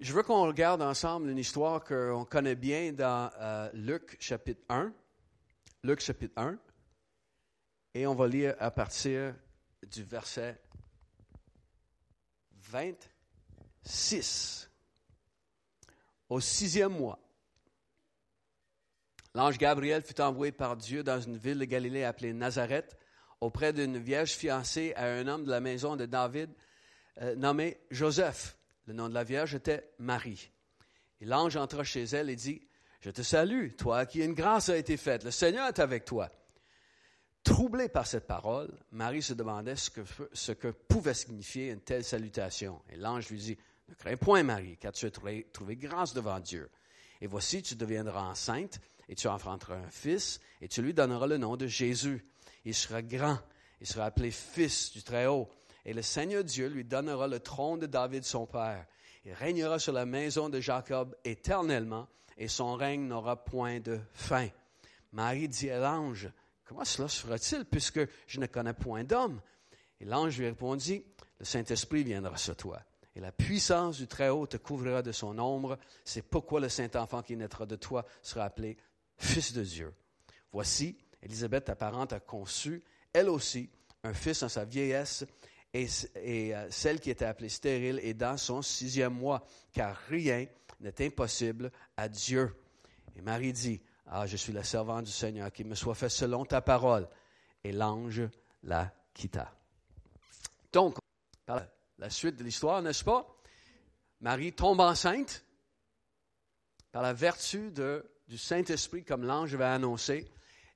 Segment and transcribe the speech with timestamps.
[0.00, 4.92] Je veux qu'on regarde ensemble une histoire qu'on connaît bien dans euh, Luc chapitre 1.
[5.82, 6.56] Luc chapitre 1.
[7.94, 9.34] Et on va lire à partir
[9.82, 10.56] du verset
[12.52, 14.70] 26.
[16.28, 17.18] Au sixième mois,
[19.34, 22.96] l'ange Gabriel fut envoyé par Dieu dans une ville de Galilée appelée Nazareth
[23.40, 26.50] auprès d'une vierge fiancée à un homme de la maison de David
[27.20, 28.57] euh, nommé Joseph.
[28.88, 30.50] Le nom de la vierge était Marie.
[31.20, 32.66] Et l'ange entra chez elle et dit,
[33.00, 35.24] Je te salue, toi à qui une grâce a été faite.
[35.24, 36.30] Le Seigneur est avec toi.
[37.44, 39.90] Troublée par cette parole, Marie se demandait ce
[40.52, 42.80] que, pouvait signifier une telle salutation.
[42.90, 43.58] Et l'ange lui dit,
[43.90, 46.70] Ne crains point, Marie, car tu as trouvé, trouvé grâce devant Dieu.
[47.20, 51.36] Et voici, tu deviendras enceinte, et tu enfanteras un fils, et tu lui donneras le
[51.36, 52.24] nom de Jésus.
[52.64, 53.38] Il sera grand,
[53.82, 55.46] il sera appelé fils du Très-Haut.
[55.88, 58.84] Et le Seigneur Dieu lui donnera le trône de David son père.
[59.24, 64.48] Il régnera sur la maison de Jacob éternellement, et son règne n'aura point de fin.
[65.12, 66.30] Marie dit à l'ange,
[66.66, 69.40] Comment cela se fera-t-il, puisque je ne connais point d'homme?
[69.98, 71.06] Et l'ange lui répondit,
[71.38, 72.82] Le Saint-Esprit viendra sur toi,
[73.16, 75.78] et la puissance du Très-Haut te couvrira de son ombre.
[76.04, 78.76] C'est pourquoi le Saint-Enfant qui naîtra de toi sera appelé
[79.16, 79.94] Fils de Dieu.
[80.52, 83.70] Voici, Élisabeth, ta parente, a conçu, elle aussi,
[84.04, 85.24] un fils en sa vieillesse,
[85.74, 90.46] et, euh, celle qui était appelée stérile est dans son sixième mois, car rien
[90.80, 92.54] n'est impossible à Dieu.
[93.16, 96.44] Et Marie dit, ah, je suis la servante du Seigneur, qu'il me soit fait selon
[96.44, 97.08] ta parole.
[97.64, 98.22] Et l'ange
[98.62, 99.52] la quitta.
[100.72, 100.96] Donc,
[101.46, 103.26] la suite de l'histoire, n'est-ce pas?
[104.20, 105.44] Marie tombe enceinte
[106.92, 107.72] par la vertu
[108.28, 110.30] du Saint-Esprit, comme l'ange avait annoncé,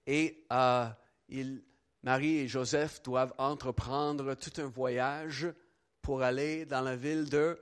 [0.06, 0.88] et euh,
[1.28, 1.62] il,
[2.02, 5.46] Marie et Joseph doivent entreprendre tout un voyage
[6.00, 7.60] pour aller dans la ville de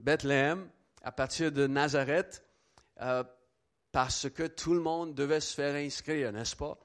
[0.00, 0.68] Bethléem,
[1.02, 2.44] à partir de Nazareth,
[3.00, 3.22] euh,
[3.92, 6.76] parce que tout le monde devait se faire inscrire, n'est-ce pas,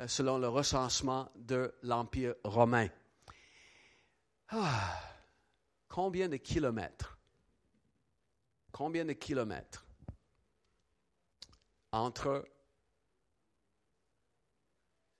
[0.00, 2.88] euh, selon le recensement de l'Empire romain.
[4.48, 5.00] Ah,
[5.88, 7.18] combien de kilomètres?
[8.70, 9.86] Combien de kilomètres
[11.90, 12.46] entre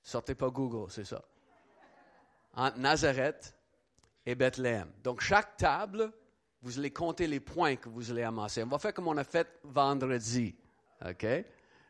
[0.03, 1.23] Sortez pas Google, c'est ça.
[2.55, 3.55] Entre Nazareth
[4.27, 4.91] et Bethléem.
[5.03, 6.13] Donc, chaque table,
[6.63, 8.63] vous allez compter les points que vous allez amasser.
[8.63, 10.55] On va faire comme on a fait vendredi.
[11.05, 11.27] OK?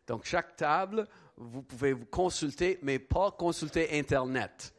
[0.06, 1.06] Donc, chaque table,
[1.36, 4.74] vous pouvez vous consulter, mais pas consulter Internet.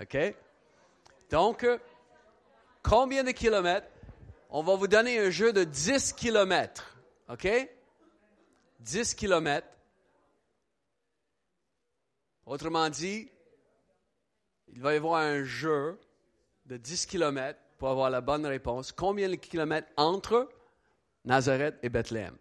[0.00, 0.16] OK?
[1.30, 1.66] Donc,
[2.82, 3.88] combien de kilomètres?
[4.50, 6.96] On va vous donner un jeu de 10 kilomètres.
[7.28, 7.48] OK?
[8.80, 9.68] 10 kilomètres.
[12.48, 13.30] Autrement dit,
[14.68, 16.00] il va y avoir un jeu
[16.64, 18.90] de 10 kilomètres pour avoir la bonne réponse.
[18.90, 20.48] Combien de kilomètres entre
[21.26, 22.34] Nazareth et Bethléem?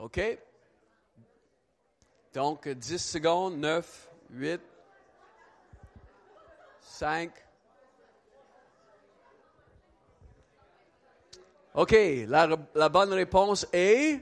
[0.00, 0.20] OK?
[2.32, 4.60] Donc, 10 secondes, 9, 8,
[6.80, 7.30] 5.
[11.74, 11.92] OK,
[12.26, 14.20] la, la bonne réponse est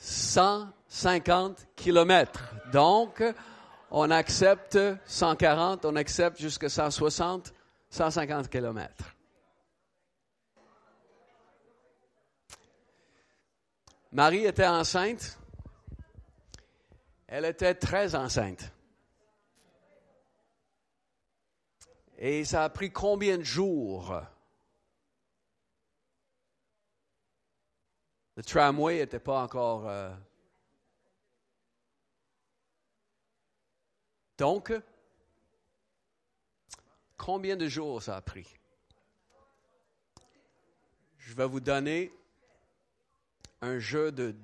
[0.00, 2.54] 150 kilomètres.
[2.72, 3.22] Donc,
[3.90, 7.52] on accepte 140, on accepte jusqu'à 160,
[7.90, 9.14] 150 kilomètres.
[14.10, 15.38] Marie était enceinte.
[17.28, 18.72] Elle était très enceinte.
[22.18, 24.20] Et ça a pris combien de jours?
[28.40, 29.86] Le tramway n'était pas encore...
[29.86, 30.10] Euh,
[34.38, 34.72] Donc,
[37.18, 38.56] combien de jours ça a pris?
[41.18, 42.10] Je vais vous donner
[43.60, 44.34] un jeu de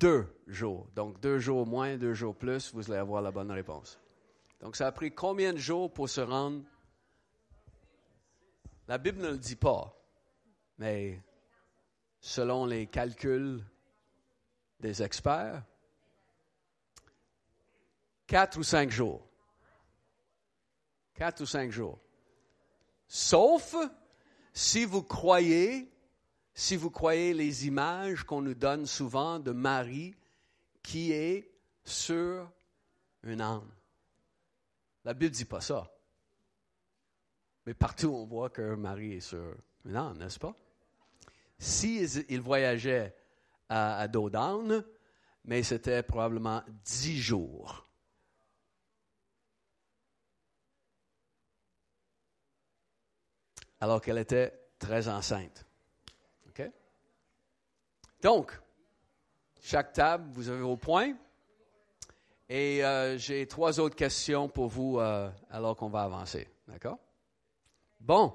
[0.00, 0.88] deux jours.
[0.94, 4.00] Donc, deux jours moins, deux jours plus, vous allez avoir la bonne réponse.
[4.60, 6.64] Donc, ça a pris combien de jours pour se rendre?
[8.86, 9.94] La Bible ne le dit pas,
[10.78, 11.20] mais
[12.20, 13.64] selon les calculs
[14.80, 15.62] des experts,
[18.26, 19.26] quatre ou cinq jours.
[21.14, 21.98] Quatre ou cinq jours.
[23.08, 23.74] Sauf
[24.52, 25.90] si vous croyez
[26.58, 30.16] si vous croyez les images qu'on nous donne souvent de Marie
[30.82, 31.48] qui est
[31.84, 32.50] sur
[33.22, 33.70] un âne.
[35.04, 35.88] La Bible ne dit pas ça.
[37.64, 39.54] Mais partout, on voit que Marie est sur
[39.84, 40.56] un âne, n'est-ce pas?
[41.58, 43.14] S'ils si ils voyageaient
[43.68, 44.08] à, à
[45.44, 47.86] mais c'était probablement dix jours.
[53.80, 55.64] Alors qu'elle était très enceinte.
[56.48, 56.70] OK?
[58.22, 58.60] Donc,
[59.60, 61.14] chaque table, vous avez vos points.
[62.48, 66.48] Et euh, j'ai trois autres questions pour vous euh, alors qu'on va avancer.
[66.66, 66.98] D'accord?
[68.00, 68.34] Bon.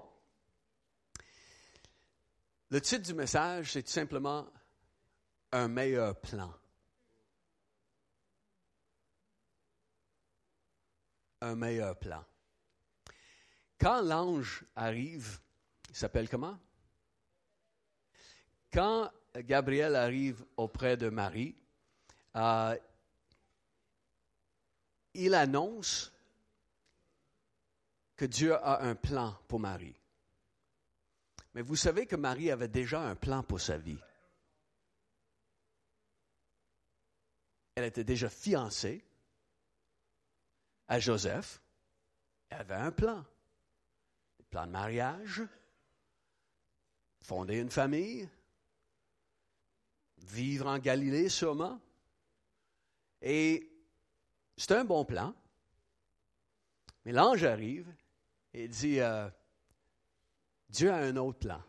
[2.73, 4.47] Le titre du message, c'est tout simplement
[5.51, 6.51] un meilleur plan.
[11.41, 12.25] Un meilleur plan.
[13.79, 15.39] Quand l'ange arrive,
[15.91, 16.57] il s'appelle comment?
[18.71, 21.55] Quand Gabriel arrive auprès de Marie,
[22.35, 22.75] euh,
[25.13, 26.11] il annonce
[28.15, 30.02] que Dieu a un plan pour Marie.
[31.53, 33.99] Mais vous savez que Marie avait déjà un plan pour sa vie.
[37.75, 39.03] Elle était déjà fiancée
[40.87, 41.61] à Joseph.
[42.49, 43.17] Elle avait un plan.
[43.19, 45.43] Un plan de mariage,
[47.21, 48.29] fonder une famille,
[50.17, 51.79] vivre en Galilée sûrement.
[53.21, 53.71] Et
[54.57, 55.33] c'est un bon plan.
[57.05, 57.91] Mais l'ange arrive
[58.53, 59.29] et dit, euh,
[60.69, 61.61] Dieu a un autre plan.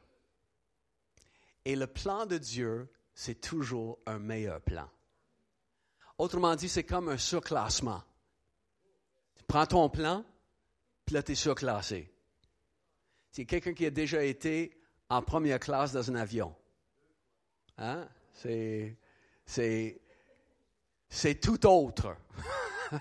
[1.64, 4.88] Et le plan de Dieu, c'est toujours un meilleur plan.
[6.18, 8.02] Autrement dit, c'est comme un surclassement.
[9.36, 10.24] Tu prends ton plan,
[11.04, 12.12] puis là, tu es surclassé.
[13.30, 16.54] C'est quelqu'un qui a déjà été en première classe dans un avion.
[17.78, 18.08] Hein?
[18.32, 18.96] C'est,
[19.44, 20.00] c'est,
[21.08, 22.16] c'est tout autre.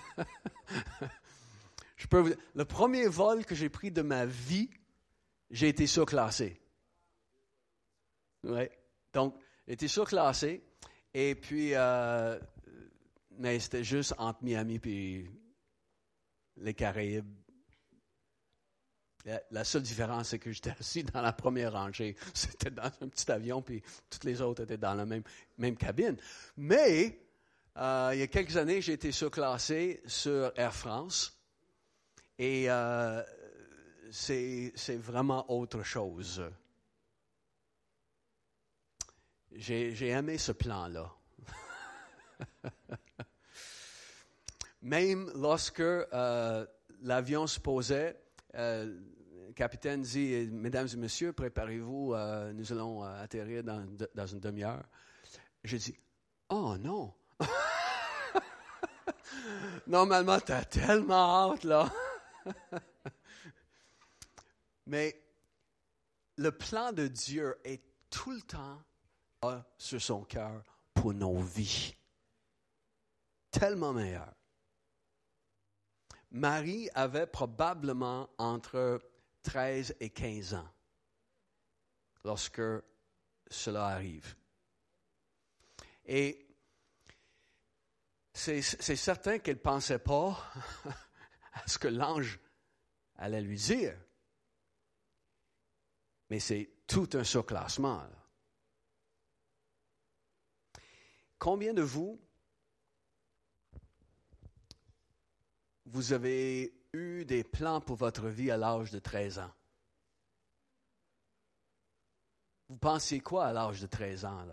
[1.95, 4.69] Je peux vous, le premier vol que j'ai pris de ma vie,
[5.53, 6.59] j'ai été surclassé.
[8.43, 8.71] Ouais.
[9.13, 9.35] Donc,
[9.67, 10.63] j'ai été surclassé.
[11.13, 12.39] Et puis, euh,
[13.37, 15.29] mais c'était juste entre Miami et
[16.57, 17.31] les Caraïbes.
[19.51, 22.17] La, seule différence, c'est que j'étais assis dans la première rangée.
[22.33, 25.23] C'était dans un petit avion, puis toutes les autres étaient dans la même,
[25.57, 26.17] même cabine.
[26.57, 27.21] Mais,
[27.77, 31.39] euh, il y a quelques années, j'ai été surclassé sur Air France.
[32.37, 33.23] Et euh,
[34.13, 36.43] c'est vraiment autre chose.
[39.51, 41.11] J'ai aimé ce plan-là.
[44.83, 46.65] Même lorsque euh,
[47.01, 48.19] l'avion se posait,
[48.55, 48.99] euh,
[49.47, 53.83] le capitaine dit, Mesdames et Messieurs, préparez-vous, euh, nous allons atterrir dans,
[54.13, 54.83] dans une demi-heure.
[55.63, 55.97] Je dis,
[56.49, 57.13] Oh non!
[59.87, 61.91] Normalement, tu as tellement hâte, là.
[64.85, 65.21] Mais
[66.37, 68.81] le plan de Dieu est tout le temps
[69.77, 70.63] sur son cœur
[70.93, 71.95] pour nos vies.
[73.51, 74.33] Tellement meilleur.
[76.31, 78.99] Marie avait probablement entre
[79.43, 80.69] 13 et 15 ans
[82.23, 82.61] lorsque
[83.49, 84.35] cela arrive.
[86.05, 86.47] Et
[88.33, 90.51] c'est certain qu'elle ne pensait pas
[91.53, 92.39] à ce que l'ange
[93.17, 93.95] allait lui dire.
[96.33, 98.03] Mais c'est tout un surclassement.
[101.37, 102.19] Combien de vous
[105.85, 109.53] vous avez eu des plans pour votre vie à l'âge de 13 ans?
[112.67, 114.47] Vous pensiez quoi à l'âge de 13 ans?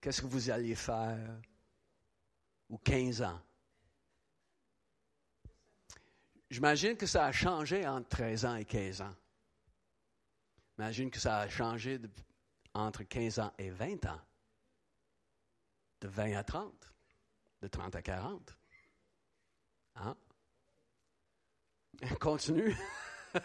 [0.00, 1.40] Qu'est-ce que vous alliez faire?
[2.68, 3.42] Ou 15 ans?
[6.48, 9.16] J'imagine que ça a changé entre 13 ans et 15 ans.
[10.80, 12.00] J'imagine que ça a changé
[12.72, 14.20] entre 15 ans et 20 ans.
[16.00, 16.72] De 20 à 30.
[17.60, 18.58] De 30 à 40.
[19.96, 20.16] Hein?
[22.18, 22.74] Continue.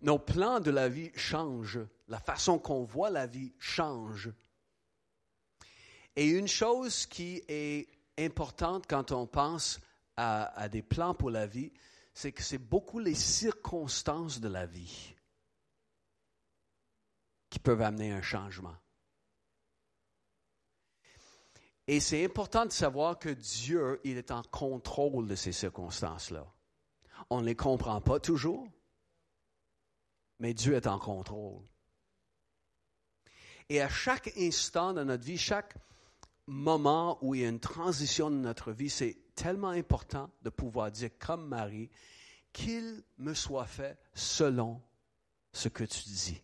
[0.00, 1.84] Nos plans de la vie changent.
[2.06, 4.30] La façon qu'on voit la vie change.
[6.14, 9.80] Et une chose qui est importante quand on pense
[10.16, 11.72] à, à des plans pour la vie,
[12.14, 15.14] c'est que c'est beaucoup les circonstances de la vie
[17.50, 18.76] qui peuvent amener un changement.
[21.86, 26.46] Et c'est important de savoir que Dieu, il est en contrôle de ces circonstances-là.
[27.28, 28.66] On ne les comprend pas toujours,
[30.38, 31.62] mais Dieu est en contrôle.
[33.68, 35.74] Et à chaque instant de notre vie, chaque
[36.46, 40.90] moment où il y a une transition de notre vie, c'est tellement important de pouvoir
[40.90, 41.90] dire comme Marie,
[42.52, 44.80] qu'il me soit fait selon
[45.52, 46.40] ce que tu dis.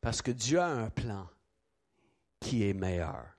[0.00, 1.28] Parce que Dieu a un plan
[2.40, 3.34] qui est meilleur.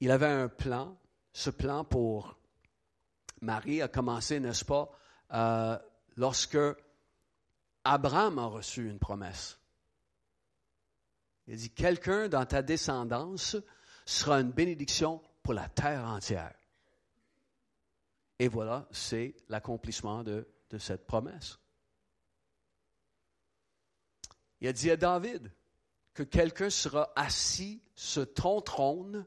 [0.00, 0.96] il avait un plan.
[1.32, 2.36] Ce plan pour
[3.40, 4.90] Marie a commencé, n'est-ce pas,
[5.32, 5.78] euh,
[6.16, 6.58] lorsque
[7.84, 9.58] Abraham a reçu une promesse.
[11.46, 13.56] Il dit, quelqu'un dans ta descendance
[14.04, 16.54] sera une bénédiction pour la terre entière.
[18.38, 21.58] Et voilà, c'est l'accomplissement de, de cette promesse.
[24.60, 25.52] Il a dit à David
[26.14, 29.26] que quelqu'un sera assis sur ton trône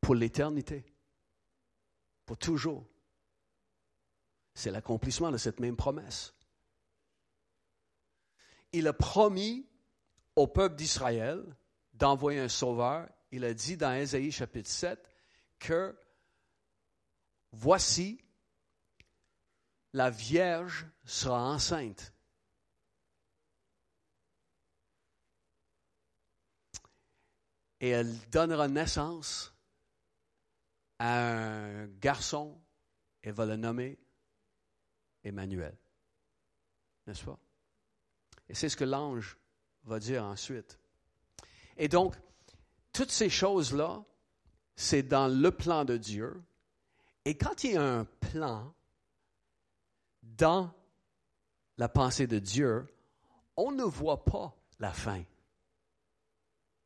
[0.00, 0.84] pour l'éternité,
[2.26, 2.86] pour toujours.
[4.54, 6.34] C'est l'accomplissement de cette même promesse.
[8.76, 9.68] Il a promis
[10.34, 11.44] au peuple d'Israël
[11.92, 13.08] d'envoyer un sauveur.
[13.30, 14.98] Il a dit dans Ésaïe chapitre 7
[15.60, 15.96] que
[17.52, 18.20] voici,
[19.92, 22.12] la Vierge sera enceinte.
[27.78, 29.54] Et elle donnera naissance
[30.98, 32.60] à un garçon,
[33.22, 34.00] elle va le nommer
[35.22, 35.78] Emmanuel.
[37.06, 37.38] N'est-ce pas?
[38.48, 39.38] Et c'est ce que l'ange
[39.84, 40.78] va dire ensuite.
[41.76, 42.14] Et donc,
[42.92, 44.04] toutes ces choses-là,
[44.76, 46.42] c'est dans le plan de Dieu.
[47.24, 48.74] Et quand il y a un plan
[50.22, 50.72] dans
[51.78, 52.86] la pensée de Dieu,
[53.56, 55.22] on ne voit pas la fin.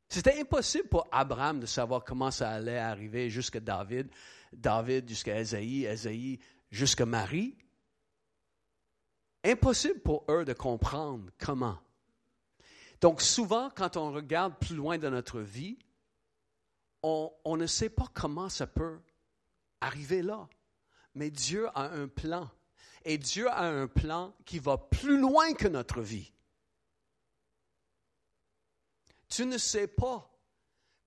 [0.09, 4.09] C'était impossible pour Abraham de savoir comment ça allait arriver jusqu'à David,
[4.53, 6.39] David jusqu'à Esaïe, Esaïe
[6.71, 7.57] jusqu'à Marie.
[9.45, 11.79] Impossible pour eux de comprendre comment.
[13.01, 15.79] Donc souvent, quand on regarde plus loin dans notre vie,
[17.03, 18.99] on, on ne sait pas comment ça peut
[19.81, 20.49] arriver là.
[21.15, 22.51] Mais Dieu a un plan.
[23.05, 26.33] Et Dieu a un plan qui va plus loin que notre vie.
[29.29, 30.29] Tu ne sais pas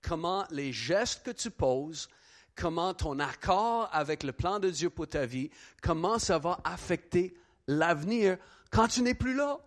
[0.00, 2.08] comment les gestes que tu poses,
[2.54, 7.34] comment ton accord avec le plan de Dieu pour ta vie, comment ça va affecter
[7.72, 8.38] l'avenir
[8.70, 9.60] quand tu n'es plus là.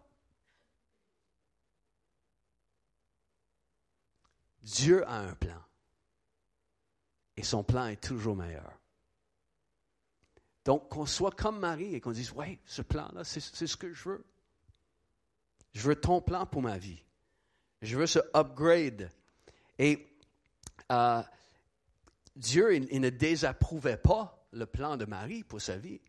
[4.61, 5.61] Dieu a un plan.
[7.37, 8.79] Et son plan est toujours meilleur.
[10.63, 14.09] Donc, qu'on soit comme Marie et qu'on dise, oui, ce plan-là, c'est ce que je
[14.09, 14.25] veux.
[15.73, 17.03] Je veux ton plan pour ma vie.
[17.81, 19.11] Je veux ce upgrade.
[19.77, 20.07] Et
[20.91, 21.21] euh,
[22.35, 26.01] Dieu, il, ne désapprouvait pas le plan de Marie pour sa vie.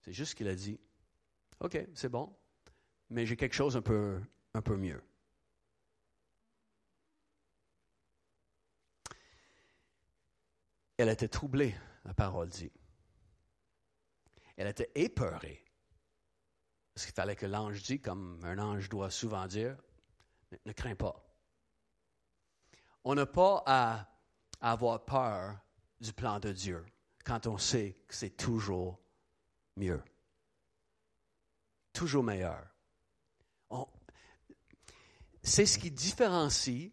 [0.00, 0.80] C'est juste qu'il a dit,
[1.60, 2.34] OK, c'est bon,
[3.10, 4.20] mais j'ai quelque chose un peu,
[4.54, 5.02] un peu mieux.
[10.96, 11.74] Elle était troublée,
[12.04, 12.72] la parole dit.
[14.56, 15.64] Elle était épeurée.
[16.92, 19.76] Parce qu'il fallait que l'ange dise, comme un ange doit souvent dire,
[20.66, 21.24] ne, crains pas.
[23.04, 24.06] On n'a pas à,
[24.60, 25.58] avoir peur
[26.00, 26.84] du plan de Dieu
[27.24, 29.00] quand on sait que c'est toujours
[29.76, 30.02] mieux,
[31.92, 32.66] toujours meilleur.
[35.42, 36.92] C'est ce qui différencie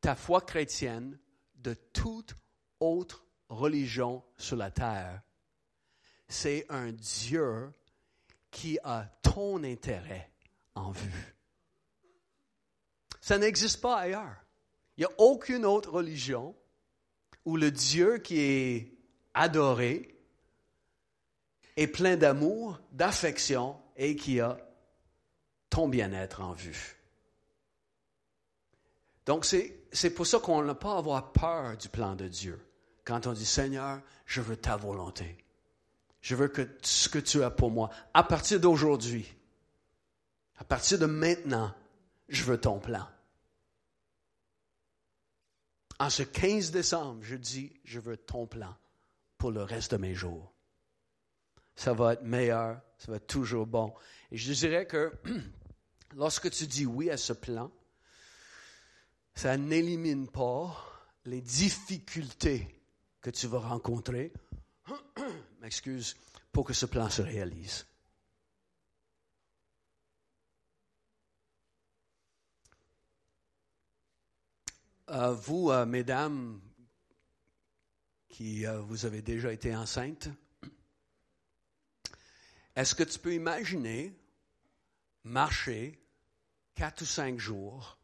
[0.00, 1.18] ta foi chrétienne
[1.56, 2.34] de toute
[2.78, 5.20] autre religion sur la terre.
[6.28, 7.72] C'est un Dieu
[8.50, 10.32] qui a ton intérêt
[10.74, 11.36] en vue.
[13.20, 14.36] Ça n'existe pas ailleurs.
[14.96, 16.56] Il n'y a aucune autre religion
[17.44, 18.98] où le Dieu qui est
[19.34, 20.19] adoré
[21.80, 24.58] est plein d'amour, d'affection et qui a
[25.70, 26.98] ton bien-être en vue.
[29.24, 32.60] Donc c'est pour ça qu'on n'a pas avoir peur du plan de Dieu.
[33.04, 35.38] Quand on dit Seigneur, je veux ta volonté.
[36.20, 39.34] Je veux que ce que tu as pour moi, à partir d'aujourd'hui,
[40.58, 41.72] à partir de maintenant,
[42.28, 43.08] je veux ton plan.
[45.98, 48.76] En ce 15 décembre, je dis, je veux ton plan
[49.38, 50.52] pour le reste de mes jours.
[51.76, 53.94] Ça va être meilleur, ça va être toujours bon.
[54.30, 55.12] Et je dirais que
[56.16, 57.70] lorsque tu dis oui à ce plan,
[59.34, 60.76] ça n'élimine pas
[61.24, 62.68] les difficultés
[63.20, 64.32] que tu vas rencontrer,
[65.60, 66.16] m'excuse,
[66.52, 67.86] pour que ce plan se réalise.
[75.10, 76.60] Euh, vous, euh, mesdames,
[78.28, 80.28] qui euh, vous avez déjà été enceintes,
[82.80, 84.18] est-ce que tu peux imaginer
[85.24, 86.00] marcher
[86.74, 87.98] quatre ou cinq jours,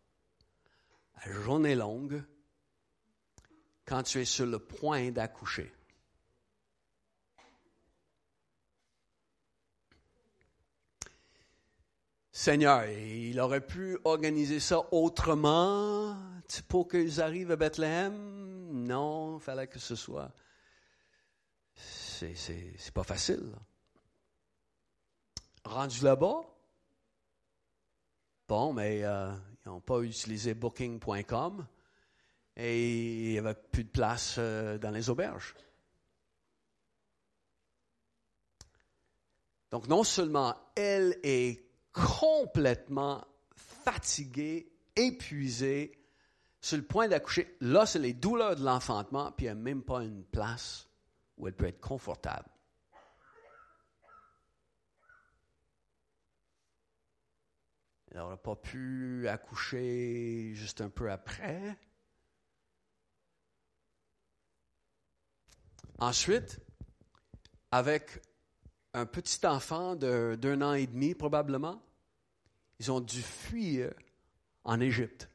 [1.14, 2.22] à journée longue,
[3.86, 5.72] quand tu es sur le point d'accoucher?
[12.30, 16.14] Seigneur, il aurait pu organiser ça autrement
[16.68, 18.84] pour qu'ils arrivent à Bethléem?
[18.84, 20.30] Non, il fallait que ce soit.
[21.74, 23.54] C'est pas facile.
[25.66, 26.42] Rendu là-bas,
[28.46, 29.32] bon, mais euh,
[29.64, 31.66] ils n'ont pas utilisé booking.com
[32.56, 35.54] et il n'y avait plus de place euh, dans les auberges.
[39.72, 45.92] Donc, non seulement elle est complètement fatiguée, épuisée,
[46.60, 49.82] sur le point d'accoucher, là, c'est les douleurs de l'enfantement, puis il n'y a même
[49.82, 50.88] pas une place
[51.36, 52.48] où elle peut être confortable.
[58.16, 61.76] Elle n'aurait pas pu accoucher juste un peu après.
[65.98, 66.58] Ensuite,
[67.70, 68.22] avec
[68.94, 71.82] un petit enfant d'un an et demi probablement,
[72.78, 73.92] ils ont dû fuir
[74.64, 75.28] en Égypte.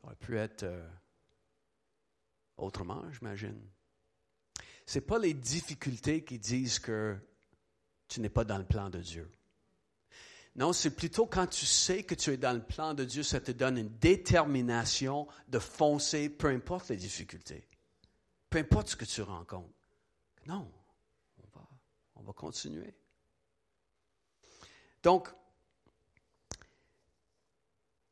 [0.00, 0.88] Ça aurait pu être euh,
[2.56, 3.60] autrement, j'imagine.
[4.90, 7.16] Ce n'est pas les difficultés qui disent que
[8.08, 9.30] tu n'es pas dans le plan de Dieu.
[10.56, 13.40] Non, c'est plutôt quand tu sais que tu es dans le plan de Dieu, ça
[13.40, 17.68] te donne une détermination de foncer, peu importe les difficultés,
[18.48, 19.72] peu importe ce que tu rencontres.
[20.46, 20.68] Non,
[21.38, 21.68] on va,
[22.16, 22.92] on va continuer.
[25.04, 25.28] Donc,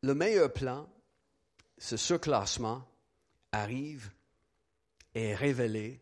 [0.05, 0.89] le meilleur plan,
[1.77, 2.87] ce surclassement,
[3.51, 4.13] arrive
[5.17, 6.01] et est révélé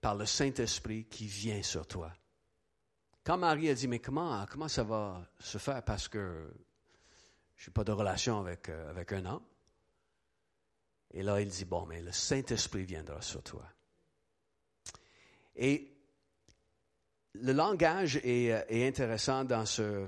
[0.00, 2.12] par le Saint-Esprit qui vient sur toi.
[3.24, 5.82] Quand Marie a dit, mais comment, comment ça va se faire?
[5.84, 6.52] Parce que
[7.56, 9.44] je n'ai pas de relation avec, euh, avec un homme?
[11.12, 13.64] Et là, il dit, bon, mais le Saint-Esprit viendra sur toi.
[15.56, 15.92] Et
[17.34, 20.06] le langage est, euh, est intéressant dans ce,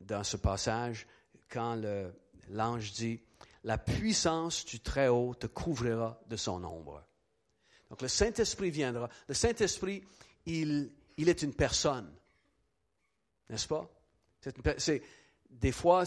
[0.00, 1.06] dans ce passage
[1.50, 1.80] quand
[2.48, 3.20] l'ange dit,
[3.62, 7.02] la puissance du Très-Haut te couvrira de son ombre.
[7.94, 9.08] Donc le Saint-Esprit viendra.
[9.28, 10.02] Le Saint-Esprit,
[10.46, 12.12] il, est une personne.
[13.48, 13.88] N'est-ce pas?
[15.48, 16.02] des fois,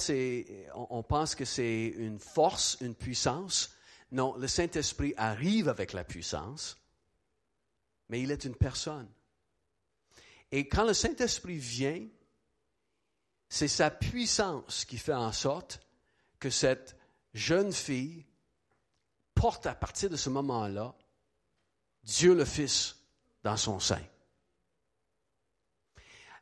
[0.75, 3.71] on, on pense que c'est une force, une puissance.
[4.11, 6.77] Non, le Saint-Esprit arrive avec la puissance,
[8.09, 9.07] mais il est une personne.
[10.51, 12.05] Et quand le Saint-Esprit vient,
[13.47, 15.79] c'est sa puissance qui fait en sorte
[16.37, 16.97] que cette
[17.33, 18.25] jeune fille
[19.35, 20.93] porte à partir de ce moment-là
[22.07, 22.95] Dieu le Fils
[23.43, 24.01] dans son sein.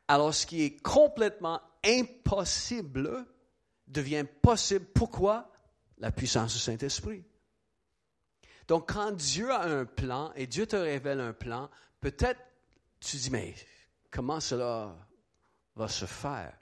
[0.07, 3.25] Alors ce qui est complètement impossible
[3.87, 4.85] devient possible.
[4.93, 5.51] Pourquoi?
[5.97, 7.23] La puissance du Saint-Esprit.
[8.67, 12.39] Donc quand Dieu a un plan et Dieu te révèle un plan, peut-être
[12.99, 13.55] tu dis, mais
[14.11, 14.95] comment cela
[15.75, 16.55] va se faire?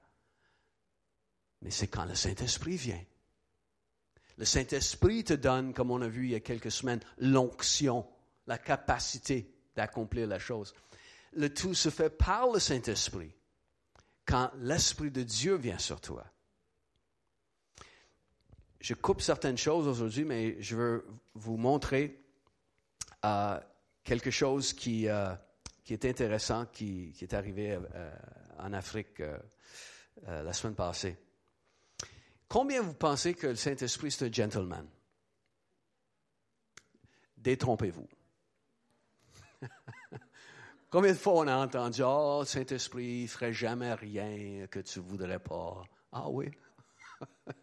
[1.62, 3.04] Mais c'est quand le Saint-Esprit vient.
[4.38, 8.08] Le Saint-Esprit te donne, comme on a vu il y a quelques semaines, l'onction,
[8.48, 10.74] la capacité d'accomplir la chose
[11.36, 13.34] le tout se fait par le Saint-Esprit
[14.26, 16.26] quand l'Esprit de Dieu vient sur toi.
[18.80, 22.22] Je coupe certaines choses aujourd'hui, mais je veux vous montrer
[23.26, 23.60] euh,
[24.04, 25.34] quelque chose qui, euh,
[25.84, 28.16] qui est intéressant, qui, qui est arrivé euh,
[28.60, 29.22] en Afrique
[30.28, 31.18] la semaine passée.
[32.48, 34.88] Combien vous pensez que le Saint-Esprit est un gentleman?
[37.38, 38.08] Détrompez-vous.
[40.90, 45.06] Combien de fois on a entendu, oh, Saint-Esprit ne ferait jamais rien que tu ne
[45.06, 45.84] voudrais pas.
[46.12, 46.52] Ah oui.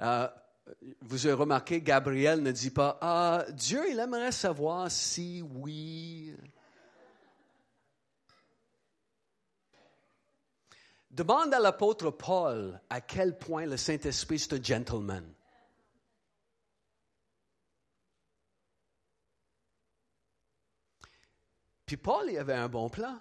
[0.00, 0.26] Euh,
[1.02, 6.34] vous avez remarqué, Gabriel ne dit pas, ah, Dieu, il aimerait savoir si oui.
[11.12, 15.24] Demande à l'apôtre Paul à quel point le Saint-Esprit est un gentleman.
[21.86, 23.20] Puis Paul, il avait un bon plan.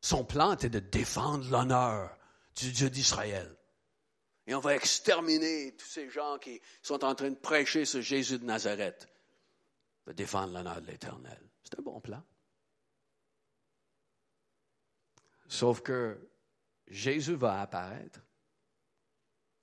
[0.00, 2.16] Son plan était de défendre l'honneur
[2.56, 3.56] du Dieu d'Israël.
[4.46, 8.38] Et on va exterminer tous ces gens qui sont en train de prêcher ce Jésus
[8.38, 9.08] de Nazareth.
[10.06, 11.40] De défendre l'honneur de l'Éternel.
[11.62, 12.22] C'est un bon plan.
[15.48, 16.30] Sauf que
[16.88, 18.20] Jésus va apparaître.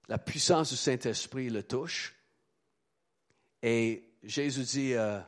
[0.07, 2.15] La puissance du Saint-Esprit le touche.
[3.61, 5.21] Et Jésus dit, euh,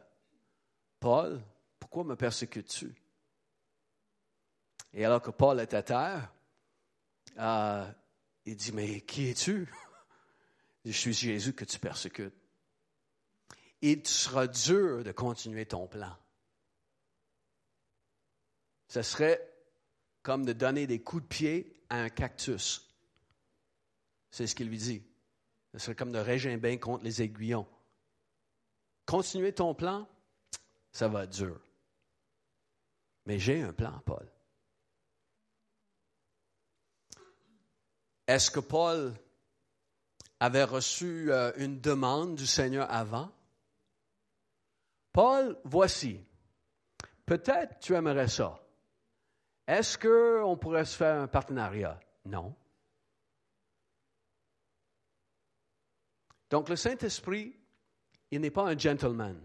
[1.03, 1.43] Paul,
[1.79, 2.95] pourquoi me persécutes-tu?
[4.93, 6.31] Et alors que Paul est à terre,
[7.39, 7.91] euh,
[8.45, 9.67] il dit, mais qui es-tu?
[10.85, 12.33] Je suis Jésus que tu persécutes.
[13.81, 16.15] il sera dur de continuer ton plan.
[18.87, 19.45] Ce serait
[20.21, 22.89] comme de donner des coups de pied à un cactus.
[24.31, 25.03] C'est ce qu'il lui dit.
[25.73, 27.67] Ce serait comme de régimber contre les aiguillons.
[29.05, 30.07] Continuer ton plan,
[30.93, 31.59] ça va être dur.
[33.25, 34.25] Mais j'ai un plan, Paul.
[38.27, 39.13] Est-ce que Paul
[40.39, 43.31] avait reçu euh, une demande du Seigneur avant?
[45.11, 46.23] Paul, voici.
[47.25, 48.59] Peut-être tu aimerais ça.
[49.67, 51.99] Est-ce qu'on pourrait se faire un partenariat?
[52.25, 52.55] Non.
[56.49, 57.55] Donc le Saint-Esprit,
[58.31, 59.41] il n'est pas un gentleman.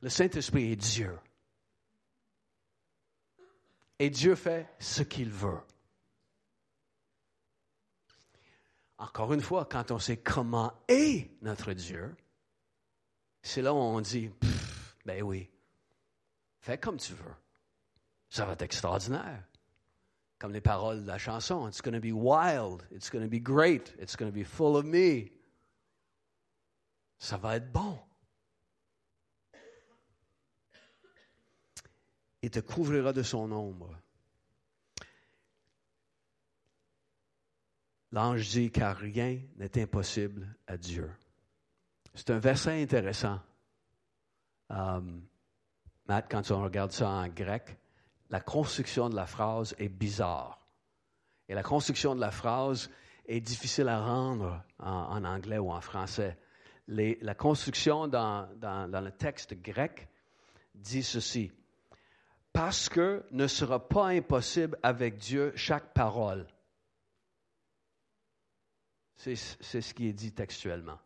[0.00, 1.18] Le Saint-Esprit est Dieu.
[3.98, 5.60] Et Dieu fait ce qu'il veut.
[8.98, 12.16] Encore une fois, quand on sait comment est notre Dieu,
[13.42, 14.30] c'est là où on dit,
[15.04, 15.48] ben oui,
[16.60, 17.34] fais comme tu veux.
[18.28, 19.44] Ça va être extraordinaire.
[20.38, 23.40] Comme les paroles de la chanson, it's going to be wild, it's going to be
[23.40, 25.32] great, it's going to be full of me.
[27.18, 27.98] Ça va être bon.
[32.48, 33.94] Il te couvrira de son ombre.
[38.10, 41.10] L'ange dit car rien n'est impossible à Dieu.
[42.14, 43.38] C'est un verset intéressant.
[44.70, 45.26] Um,
[46.08, 47.76] Matt, quand on regarde ça en grec,
[48.30, 50.66] la construction de la phrase est bizarre.
[51.50, 52.88] Et la construction de la phrase
[53.26, 56.38] est difficile à rendre en, anglais ou en français.
[56.86, 60.08] la construction dans le texte grec
[60.74, 61.52] dit ceci.
[62.58, 66.44] Parce que ne sera pas impossible avec Dieu chaque parole.
[69.14, 70.98] C'est ce qui est dit textuellement.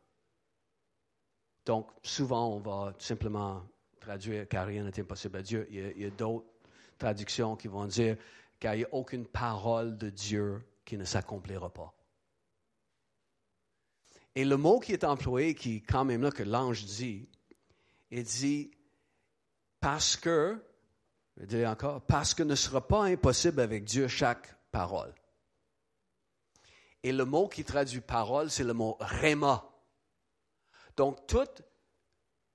[1.66, 3.62] Donc, souvent, on va simplement
[4.00, 5.68] traduire car rien n'est impossible à Dieu.
[5.70, 6.46] Il y a, d'autres
[6.96, 8.16] traductions qui vont dire
[8.58, 11.92] qu'il n'y a aucune parole de Dieu qui ne s'accomplira pas.
[14.34, 17.28] Et le mot qui est employé, qui est quand même là que l'ange dit,
[18.10, 18.70] il dit
[19.80, 20.58] parce que,
[21.48, 25.12] je encore, parce que ne sera pas impossible avec Dieu chaque parole.
[27.02, 29.68] Et le mot qui traduit parole, c'est le mot réma.
[30.96, 31.62] Donc, toute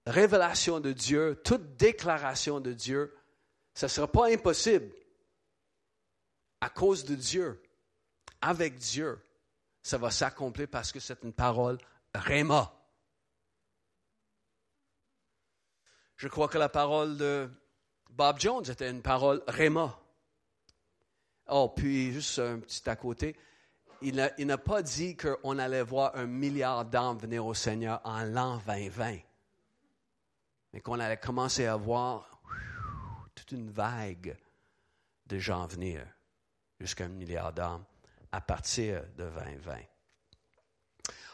[0.06, 3.14] révélation de Dieu, toute déclaration de Dieu,
[3.74, 4.90] ça ne sera pas impossible
[6.62, 7.62] à cause de Dieu,
[8.42, 9.22] avec Dieu.
[9.84, 11.78] Ça va s'accomplir parce que c'est une parole
[12.14, 12.74] réma.
[16.16, 17.50] Je crois que la parole de
[18.18, 19.96] Bob Jones était une parole réma.
[21.50, 23.36] Oh, puis juste un petit à côté,
[24.02, 28.60] il n'a pas dit qu'on allait voir un milliard d'âmes venir au Seigneur en l'an
[28.66, 29.20] 2020,
[30.74, 32.42] mais qu'on allait commencer à voir
[33.36, 34.36] toute une vague
[35.28, 36.04] de gens venir
[36.80, 37.86] jusqu'à un milliard d'âmes
[38.32, 39.76] à partir de 2020.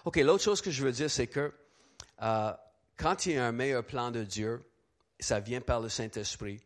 [0.04, 1.54] OK, l'autre chose que je veux dire, c'est que
[2.22, 2.54] euh,
[2.98, 4.70] quand il y a un meilleur plan de Dieu,
[5.18, 6.62] ça vient par le Saint-Esprit,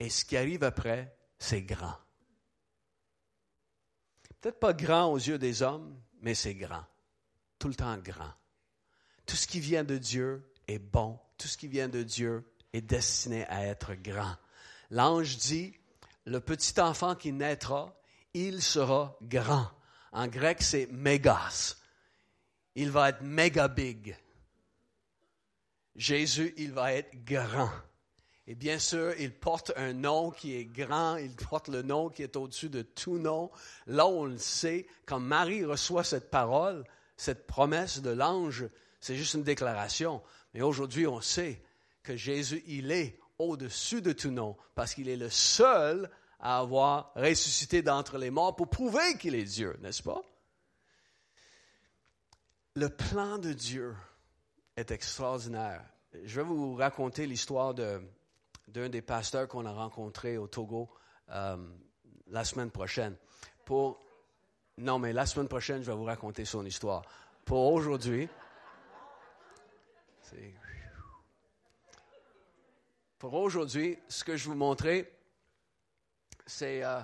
[0.00, 1.96] et ce qui arrive après, c'est grand.
[4.40, 6.84] Peut-être pas grand aux yeux des hommes, mais c'est grand.
[7.58, 8.32] Tout le temps grand.
[9.26, 11.18] Tout ce qui vient de Dieu est bon.
[11.36, 14.36] Tout ce qui vient de Dieu est destiné à être grand.
[14.90, 15.74] L'ange dit,
[16.24, 17.98] le petit enfant qui naîtra,
[18.34, 19.70] il sera grand.
[20.12, 21.76] En grec, c'est mégas.
[22.74, 24.16] Il va être méga big.
[25.96, 27.70] Jésus, il va être grand.
[28.50, 32.22] Et bien sûr, il porte un nom qui est grand, il porte le nom qui
[32.22, 33.50] est au-dessus de tout nom.
[33.86, 36.82] Là, on le sait, quand Marie reçoit cette parole,
[37.18, 38.66] cette promesse de l'ange,
[39.00, 40.22] c'est juste une déclaration.
[40.54, 41.62] Mais aujourd'hui, on sait
[42.02, 47.12] que Jésus, il est au-dessus de tout nom, parce qu'il est le seul à avoir
[47.16, 50.22] ressuscité d'entre les morts pour prouver qu'il est Dieu, n'est-ce pas?
[52.76, 53.94] Le plan de Dieu
[54.74, 55.84] est extraordinaire.
[56.24, 58.00] Je vais vous raconter l'histoire de,
[58.68, 60.88] d'un des pasteurs qu'on a rencontré au Togo
[61.30, 61.56] euh,
[62.28, 63.16] la semaine prochaine.
[63.64, 64.00] Pour,
[64.76, 67.02] non, mais la semaine prochaine, je vais vous raconter son histoire.
[67.44, 68.28] Pour aujourd'hui,
[73.18, 75.12] pour aujourd'hui, ce que je vous montrer,
[76.46, 76.84] c'est...
[76.84, 77.00] Euh,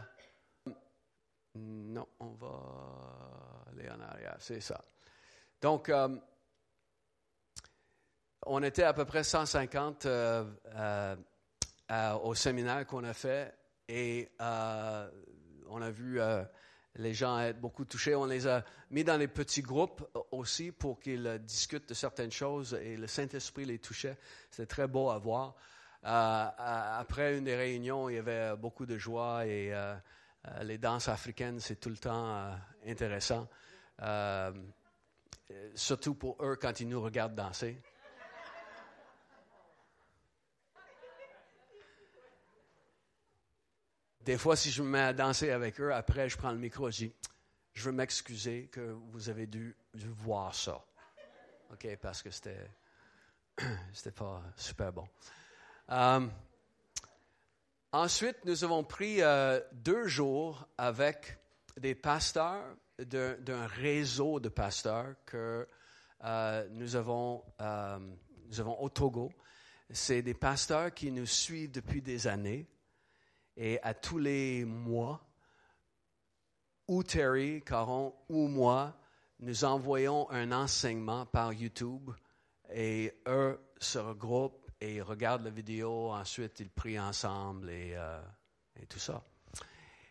[1.56, 4.84] non, on va aller en arrière, c'est ça.
[5.60, 6.08] Donc, euh,
[8.44, 10.06] on était à peu près 150
[12.22, 13.54] au séminaire qu'on a fait
[13.88, 15.10] et euh,
[15.68, 16.42] on a vu euh,
[16.96, 18.14] les gens ont beaucoup touchés.
[18.14, 22.74] On les a mis dans les petits groupes aussi pour qu'ils discutent de certaines choses
[22.74, 24.16] et le Saint-Esprit les touchait.
[24.50, 25.54] C'était très beau à voir.
[26.02, 29.72] après une des réunions, il y avait beaucoup de joie et
[30.62, 32.54] les danses africaines, c'est tout le temps
[32.86, 33.48] intéressant.
[35.74, 37.82] surtout pour eux quand ils nous regardent danser.
[44.24, 46.88] Des fois, si je me mets à danser avec eux, après, je prends le micro
[46.88, 47.12] et je dis
[47.74, 50.82] Je veux m'excuser que vous avez dû, voir ça.
[51.70, 52.70] OK, parce que c'était,
[53.92, 55.06] c'était pas super bon.
[55.90, 56.26] Euh,
[57.92, 61.38] ensuite, nous avons pris euh, deux jours avec
[61.76, 62.64] des pasteurs
[62.98, 65.68] d'un, réseau de pasteurs que
[66.24, 69.30] euh, nous, avons, nous avons au Togo.
[69.90, 72.66] C'est des pasteurs qui nous suivent depuis des années.
[73.56, 75.24] Et à tous les mois,
[76.88, 78.94] ou Terry, Caron ou moi,
[79.40, 82.10] nous envoyons un enseignement par YouTube
[82.72, 86.10] et eux se regroupent et regardent la vidéo.
[86.12, 88.20] Ensuite, ils prient ensemble et, euh,
[88.88, 89.22] tout ça.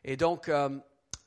[0.03, 0.79] Et donc, euh,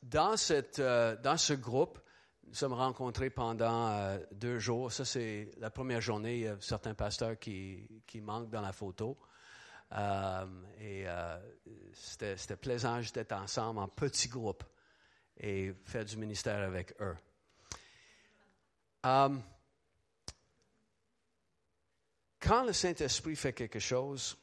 [0.02, 2.00] dans, cette, euh, dans ce groupe,
[2.46, 4.92] nous sommes rencontrés pendant deux jours.
[4.92, 6.36] Ça, c'est la première journée.
[6.36, 9.18] Il y a certains pasteurs qui, qui manquent dans la photo.
[9.92, 10.46] Euh,
[10.80, 11.38] et euh,
[11.94, 14.64] c'était plaisant d'être ensemble en petits groupes
[15.38, 17.16] et faire du ministère avec eux.
[19.04, 19.36] Euh,
[22.40, 24.36] quand le Saint-Esprit fait quelque chose,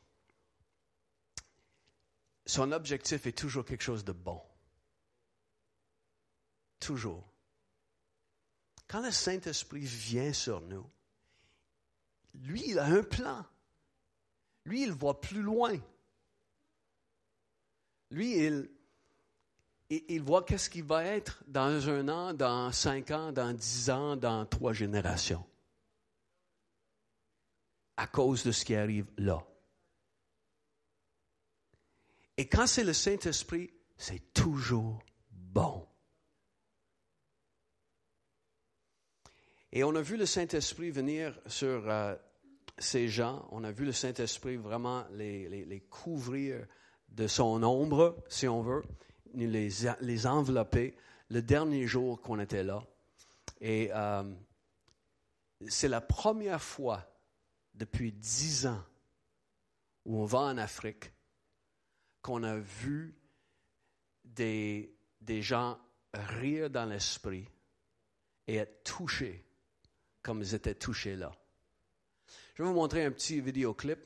[2.46, 4.42] son objectif est toujours quelque chose de bon.
[6.80, 7.30] Toujours.
[8.88, 10.90] Quand le Saint-Esprit vient sur nous,
[12.36, 13.46] lui, il a un plan.
[14.66, 15.78] Lui, il voit plus loin.
[18.12, 18.38] Lui,
[19.90, 24.16] il, voit qu'est-ce qui va être dans un an, dans cinq ans, dans dix ans,
[24.16, 25.46] dans trois générations.
[27.98, 29.44] À cause de ce qui arrive là.
[32.38, 35.88] Et quand c'est le Saint-Esprit, c'est toujours bon.
[39.72, 42.16] Et on a vu le Saint-Esprit venir sur euh,
[42.78, 46.66] ces gens, on a vu le Saint-Esprit vraiment les, couvrir
[47.10, 48.84] de son ombre, si on veut,
[49.34, 49.70] les,
[50.02, 50.96] les envelopper
[51.30, 52.84] le dernier jour qu'on était là.
[53.62, 54.24] Et euh,
[55.68, 57.06] c'est la première fois
[57.74, 58.84] depuis dix ans
[60.06, 61.14] où on va en Afrique
[62.22, 63.16] qu'on a vu
[64.24, 65.80] des, des gens
[66.14, 67.48] rire dans l'esprit
[68.48, 69.46] et être touchés
[70.22, 71.32] comme ils étaient touchés là.
[72.54, 74.00] Je vais vous montrer un petit vidéoclip.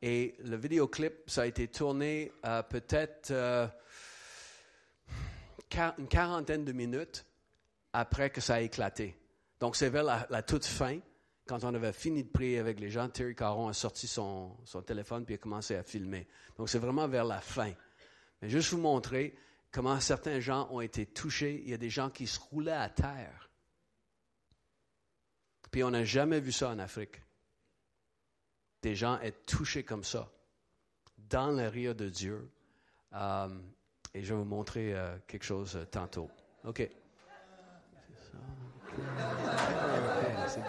[0.00, 3.66] Et le vidéoclip, ça a été tourné à peut-être euh,
[5.98, 7.26] une quarantaine de minutes
[7.92, 9.16] après que ça a éclaté.
[9.58, 11.00] Donc, c'est vers la, toute fin,
[11.46, 14.82] quand on avait fini de prier avec les gens, Terry Caron a sorti son, son
[14.82, 16.28] téléphone puis a commencé à filmer.
[16.56, 17.72] Donc, c'est vraiment vers la fin.
[18.40, 19.36] Mais juste vous montrer
[19.72, 21.60] comment certains gens ont été touchés.
[21.64, 23.50] Il y a des gens qui se roulaient à terre.
[25.72, 27.20] Puis on n'a jamais vu ça en Afrique
[28.82, 30.28] des gens être touchés comme ça
[31.28, 32.50] dans le rire de Dieu.
[33.14, 33.48] Euh,
[34.14, 36.28] et je vais vous montrer euh, quelque chose euh, tantôt.
[36.64, 36.88] OK.
[40.46, 40.60] C'est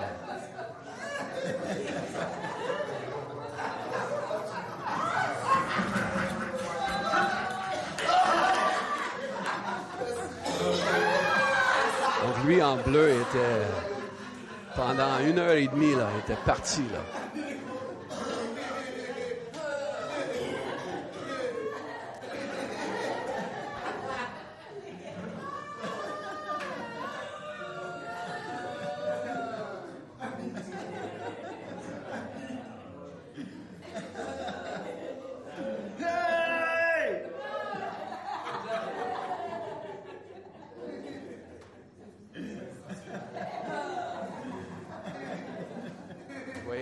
[12.21, 13.65] Donc lui en bleu était
[14.75, 17.20] pendant une heure et demie là, il était parti là.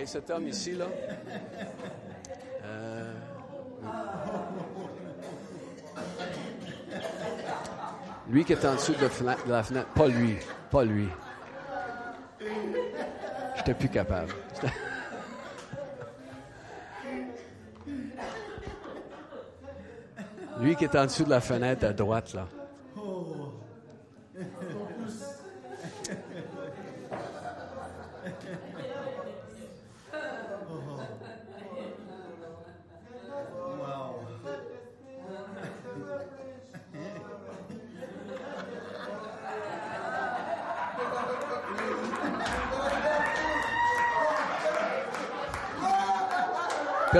[0.06, 0.86] Cet homme ici, là.
[2.64, 3.12] Euh,
[8.28, 10.36] lui qui est en dessous de, de la fenêtre, pas lui,
[10.70, 11.08] pas lui.
[13.56, 14.32] J'étais plus capable.
[20.60, 22.46] Lui qui est en dessous de la fenêtre à droite, là.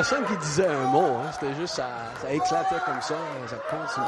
[0.01, 1.31] Personne qui disait un mot, hein.
[1.31, 1.87] c'était juste, ça,
[2.23, 4.07] ça éclatait comme ça, ça continuait.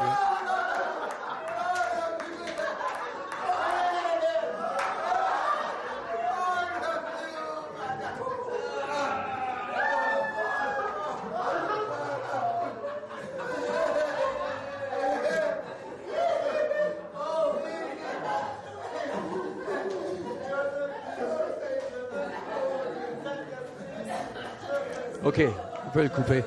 [25.23, 26.43] OK, on peut le couper.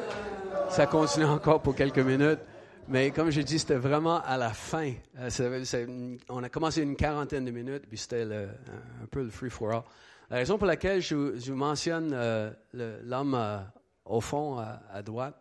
[0.70, 2.40] Ça continue encore pour quelques minutes.
[2.88, 4.92] Mais comme j'ai dit, c'était vraiment à la fin.
[5.18, 9.72] Euh, on a commencé une quarantaine de minutes, puis c'était un peu le free for
[9.72, 9.82] all.
[10.30, 13.58] La raison pour laquelle je, vous mentionne euh, l'homme euh,
[14.04, 15.36] au fond à, droite,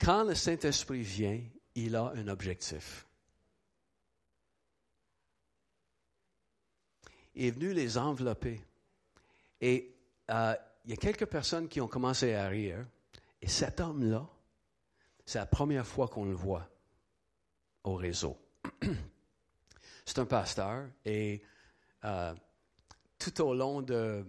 [0.00, 1.40] quand le Saint-Esprit vient,
[1.74, 3.06] il a un objectif.
[7.34, 8.60] Il est venu les envelopper.
[9.60, 9.94] Et
[10.28, 12.86] il y a quelques personnes qui ont commencé à rire.
[13.42, 14.26] Et cet homme-là,
[15.24, 16.68] c'est la première fois qu'on le voit
[17.84, 18.36] au réseau.
[20.04, 21.42] c'est un pasteur et
[22.04, 22.34] euh,
[23.18, 24.24] tout au long de,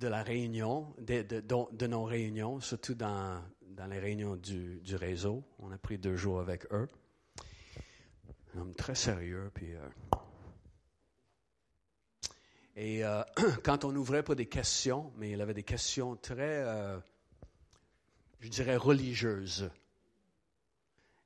[0.00, 5.78] la réunion, de, nos réunions, surtout dans, dans les réunions du, du, réseau, on a
[5.78, 6.88] pris deux jours avec eux.
[8.54, 9.88] Un homme très sérieux, puis euh,
[12.78, 13.24] et euh,
[13.64, 16.96] quand on ouvrait pour des questions, mais il avait des questions très, euh,
[18.38, 19.68] je dirais, religieuses.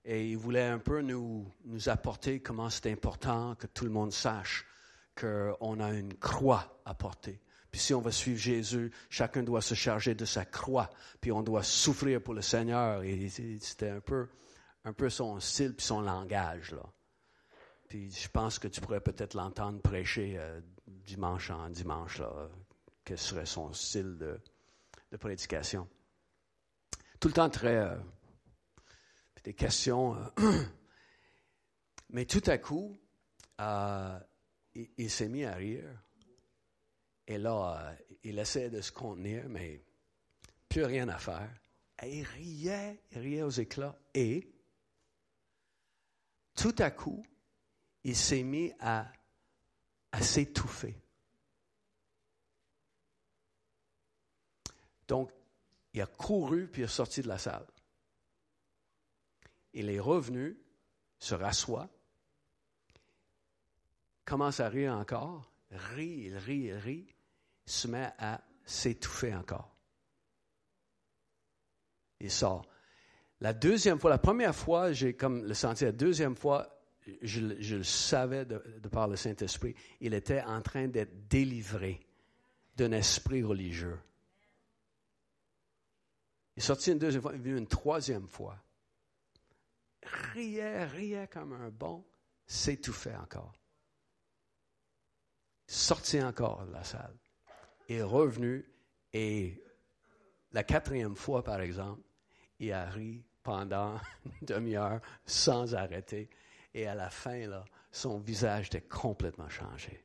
[0.06, 4.12] Et il voulait un peu nous, nous apporter comment c'est important que tout le monde
[4.12, 4.66] sache
[5.14, 7.38] qu'on a une croix à porter.
[7.70, 10.88] Puis si on va suivre Jésus, chacun doit se charger de sa croix,
[11.20, 13.02] puis on doit souffrir pour le Seigneur.
[13.02, 14.26] Et c'était un peu,
[14.86, 16.74] un peu son style puis son langage.
[17.88, 20.60] Puis je pense que tu pourrais peut-être l'entendre prêcher euh,
[21.04, 22.48] dimanche en dimanche, là,
[23.04, 24.40] quel serait son style de,
[25.18, 25.88] prédication.
[27.20, 27.76] Tout le temps très...
[27.76, 27.96] Euh,
[29.44, 30.16] des questions.
[30.38, 30.64] Euh,
[32.10, 32.96] mais tout à coup,
[33.60, 34.18] euh,
[34.74, 35.84] il, s'est mis à rire.
[37.26, 39.82] Et là, il essaie de se contenir, mais
[40.68, 41.50] plus rien à faire.
[42.02, 43.98] Et il riait, il riait aux éclats.
[44.14, 44.52] Et
[46.54, 47.24] tout à coup,
[48.04, 49.10] il s'est mis à
[50.12, 50.96] à s'étouffer.
[55.08, 55.30] Donc,
[55.92, 57.66] il a couru puis il est sorti de la salle.
[59.74, 60.58] Il est revenu,
[61.18, 61.88] se rassoit,
[64.24, 67.06] commence à rire encore, rit, il rit, rit,
[67.64, 69.74] se met à s'étouffer encore.
[72.20, 72.66] Il sort.
[73.40, 76.81] La deuxième fois, la première fois, j'ai comme le senti, la deuxième fois,
[77.22, 77.40] je,
[77.76, 78.58] le savais de,
[78.90, 82.00] par le Saint-Esprit, il était en train d'être délivré
[82.76, 83.98] d'un esprit religieux.
[86.56, 88.56] Il est sorti une deuxième fois, il est venu une troisième fois.
[90.32, 92.04] Riait, riait comme un bon,
[92.46, 93.54] s'étouffait encore.
[95.66, 97.16] Sorti encore de la salle.
[97.88, 98.64] est revenu
[99.12, 99.62] et
[100.52, 102.02] la quatrième fois, par exemple,
[102.58, 106.28] il a ri pendant une demi-heure sans arrêter.
[106.74, 110.04] Et à la fin, là, son visage était complètement changé.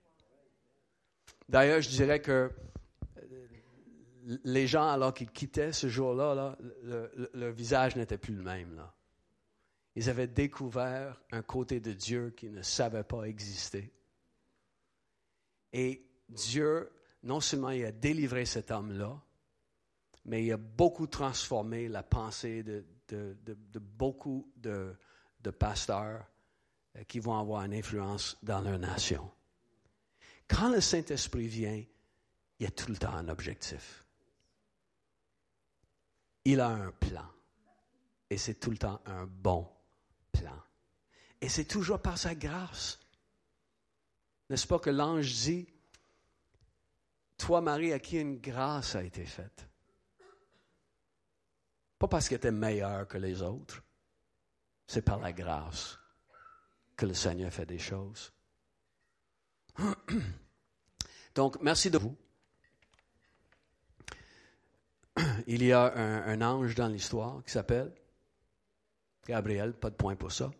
[1.47, 2.51] D'ailleurs, je dirais que
[3.17, 3.47] euh,
[4.43, 6.57] les gens, alors qu'ils quittaient ce jour-là, là,
[7.33, 8.75] leur visage n'était plus le même.
[8.75, 8.93] Là.
[9.95, 13.91] Ils avaient découvert un côté de Dieu qu'ils ne savaient pas exister.
[15.73, 16.91] Et Dieu,
[17.23, 19.19] non seulement il a délivré cet homme-là,
[20.25, 22.85] mais il a beaucoup transformé la pensée de,
[23.79, 24.95] beaucoup de,
[25.57, 26.25] pasteurs
[27.05, 29.29] qui vont avoir une influence dans leur nation.
[30.47, 31.83] Quand le Saint-Esprit vient,
[32.59, 34.05] il y a tout le temps un objectif.
[36.45, 37.29] Il a un plan.
[38.29, 39.69] Et c'est tout le temps un bon
[40.31, 40.59] plan.
[41.41, 42.99] Et c'est toujours par sa grâce.
[44.49, 45.67] N'est-ce pas que l'ange dit,
[47.37, 49.67] toi Marie, à qui une grâce a été faite?
[51.99, 53.83] Pas parce qu'elle était meilleure que les autres,
[54.87, 55.99] c'est par la grâce
[56.97, 58.33] que le Seigneur fait des choses.
[61.35, 62.17] Donc, merci de vous.
[65.47, 67.93] Il y a un, ange dans l'histoire qui s'appelle
[69.27, 70.51] Gabriel, pas de point pour ça.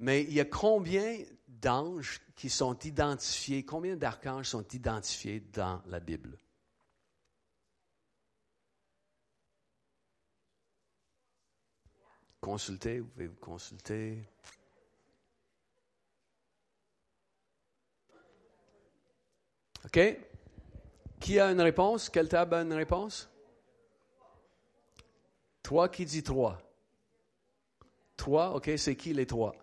[0.00, 6.00] Mais il y a combien d'anges qui sont identifiés, combien d'archanges sont identifiés dans la
[6.00, 6.36] Bible?
[12.40, 14.28] Consultez, vous pouvez vous consulter.
[19.84, 20.00] OK?
[21.20, 22.08] Qui a une réponse?
[22.08, 23.28] Quelle table a une réponse?
[25.62, 26.60] Trois qui dit trois?
[28.16, 29.54] Trois, OK, c'est qui les trois?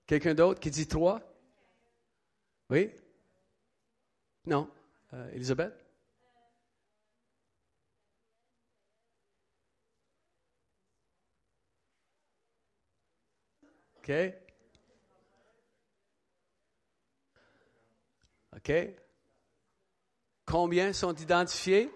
[0.07, 1.21] Quelqu'un d'autre qui dit trois?
[2.69, 2.91] Oui?
[4.45, 4.69] Non?
[5.13, 5.82] Euh, Elisabeth?
[14.03, 14.11] OK?
[18.57, 18.71] OK?
[20.45, 21.89] Combien sont identifiés?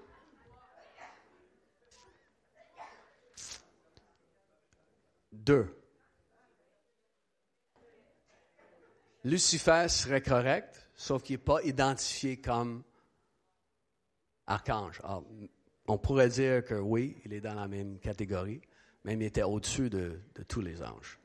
[5.31, 5.73] Deux.
[9.23, 12.83] Lucifer serait correct, sauf qu'il n'est pas identifié comme
[14.45, 15.01] archange.
[15.87, 18.61] on pourrait dire que oui, il est dans la même catégorie,
[19.03, 21.19] mais il était au-dessus de, tous les anges.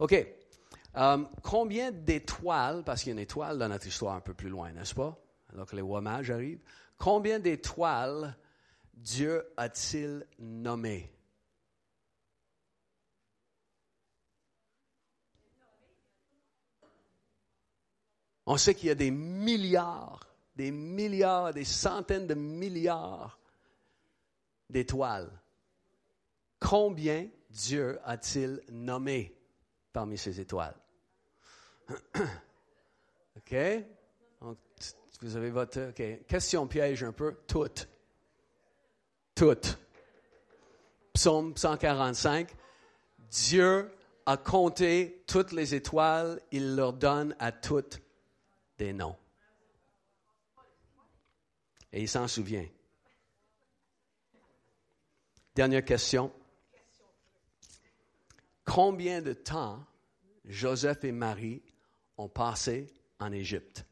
[0.00, 0.26] OK.
[0.94, 4.48] Um, combien d'étoiles, parce qu'il y a une étoile dans notre histoire un peu plus
[4.48, 5.16] loin, n'est-ce pas?
[5.52, 6.62] Alors que les rois mages arrivent.
[6.96, 8.36] Combien d'étoiles
[8.94, 11.12] Dieu a-t-il nommé?
[18.46, 20.26] On sait qu'il y a des milliards,
[20.56, 23.38] des milliards, des centaines de milliards
[24.70, 25.30] d'étoiles.
[26.58, 29.39] Combien Dieu a-t-il nommé
[29.92, 30.76] parmi ces étoiles?
[33.36, 33.54] OK?
[35.22, 35.90] vous avez votre.
[35.90, 36.26] OK.
[36.26, 37.36] Question piège un peu.
[37.46, 37.88] Toutes.
[39.34, 39.78] Toutes.
[41.12, 42.54] Psaume 145.
[43.30, 43.90] Dieu
[44.26, 48.00] a compté toutes les étoiles, il leur donne à toutes
[48.78, 49.16] des noms.
[51.92, 52.66] Et il s'en souvient.
[55.54, 56.32] Dernière question.
[58.64, 59.84] Combien de temps
[60.44, 61.62] Joseph et Marie
[62.16, 63.84] ont passé en Égypte?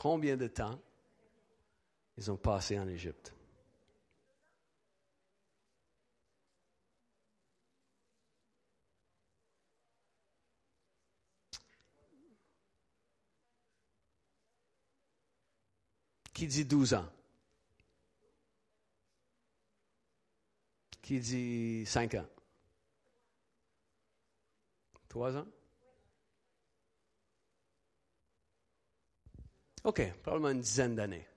[0.00, 0.80] combien de temps
[2.16, 3.34] ils ont passé en Égypte?
[16.40, 17.06] Qui dit 12 ans?
[21.02, 22.26] Qui dit 5 ans?
[25.10, 25.46] 3 ans?
[29.84, 31.28] OK, probablement une dizaine d'années.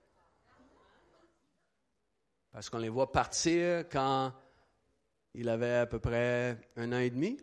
[2.50, 4.32] Parce qu'on les voit partir quand
[5.34, 7.36] il avait à peu près un an et demi,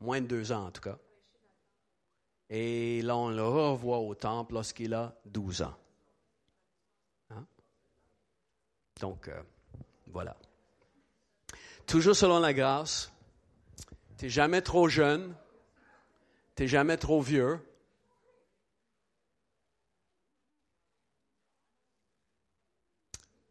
[0.00, 0.98] moins de deux ans en tout cas.
[2.50, 5.76] Et là, on le revoit au temple lorsqu'il a 12 ans.
[7.30, 7.46] Hein?
[9.00, 9.42] Donc, euh,
[10.08, 10.36] voilà.
[11.86, 13.12] Toujours selon la grâce,
[14.18, 15.34] tu n'es jamais trop jeune,
[16.56, 17.60] tu n'es jamais trop vieux,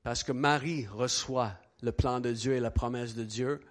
[0.03, 3.61] Parce que Marie reçoit le plan de Dieu et la promesse de Dieu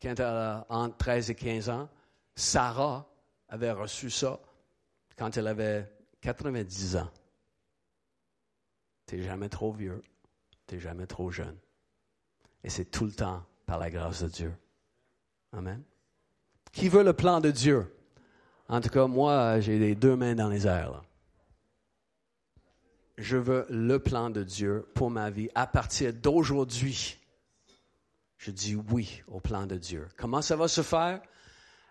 [0.00, 1.88] quand elle a entre 13 et 15 ans.
[2.34, 3.06] Sarah
[3.48, 4.40] avait reçu ça
[5.18, 7.10] quand elle avait 90 ans.
[9.06, 10.02] Tu n'es jamais trop vieux,
[10.72, 11.58] tu n'es jamais trop jeune.
[12.64, 14.54] Et c'est tout le temps par la grâce de Dieu.
[15.52, 15.82] Amen.
[16.72, 17.94] Qui veut le plan de Dieu?
[18.68, 21.02] En tout cas, moi, j'ai les deux mains dans les airs
[23.18, 25.50] je veux le plan de Dieu pour ma vie.
[25.54, 27.18] À partir d'aujourd'hui,
[28.38, 30.08] je dis oui au plan de Dieu.
[30.16, 31.20] Comment ça va se faire?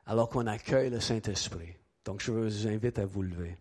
[0.08, 1.76] Alors qu'on accueille le Saint-Esprit.
[2.04, 3.56] Donc, je vous invite à vous lever.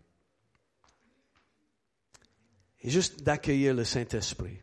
[2.81, 4.59] Et juste d'accueillir le Saint-Esprit.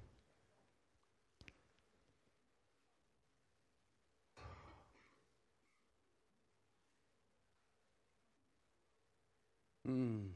[9.88, 10.28] Hmm.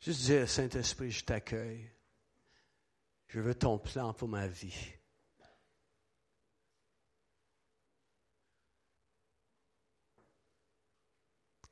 [0.00, 1.90] Juste dire, Saint-Esprit, je t'accueille.
[3.28, 4.94] Je veux ton plan pour ma vie.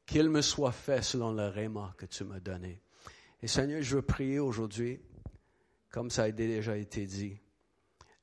[0.04, 2.82] Qu'il me soit fait selon le réma que tu m'as donné.
[3.40, 5.00] Et Seigneur, je veux prier aujourd'hui,
[5.88, 7.40] comme ça a déjà été dit,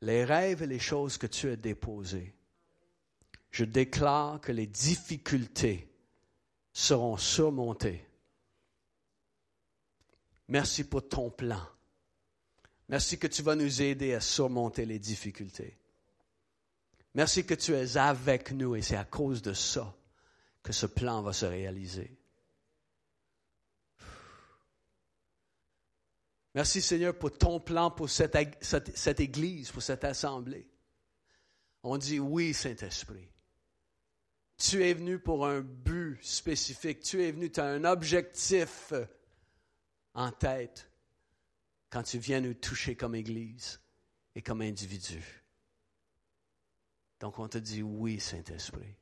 [0.02, 2.36] les rêves et les choses que tu as déposées.
[3.50, 5.89] Je déclare que les difficultés
[6.80, 8.06] seront surmontées
[10.50, 11.62] Merci pour ton plan.
[12.88, 15.78] Merci que tu vas nous aider à surmonter les difficultés.
[17.14, 19.96] Merci que tu es avec nous et c'est à cause de ça
[20.64, 22.18] que ce plan va se réaliser.
[26.56, 30.68] Merci Seigneur pour ton plan, pour cette, cette, Église, pour cette assemblée.
[31.84, 33.30] On dit oui, Saint-Esprit.
[34.60, 37.00] Tu es venu pour un but spécifique.
[37.00, 38.94] Tu es venu, tu as un objectif
[40.14, 40.92] en tête
[41.90, 43.80] quand tu viens nous toucher comme Église
[44.36, 45.24] et comme individu.
[47.22, 48.99] Donc on te dit oui, Saint-Esprit.